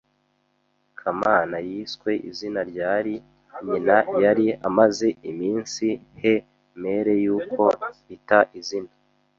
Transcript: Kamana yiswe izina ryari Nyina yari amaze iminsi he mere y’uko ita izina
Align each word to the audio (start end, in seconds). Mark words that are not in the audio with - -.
Kamana 0.99 1.57
yiswe 1.67 2.11
izina 2.29 2.61
ryari 2.71 3.13
Nyina 3.65 3.97
yari 4.23 4.47
amaze 4.67 5.07
iminsi 5.31 5.85
he 6.21 6.33
mere 6.81 7.13
y’uko 7.23 7.63
ita 8.15 8.39
izina 8.59 8.91